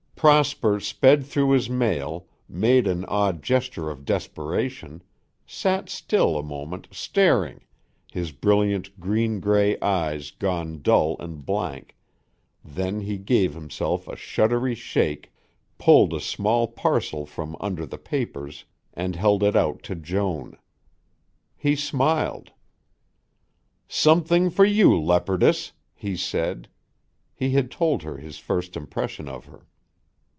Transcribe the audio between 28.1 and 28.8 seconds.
his first